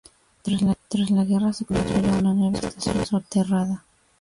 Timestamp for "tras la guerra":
0.89-1.53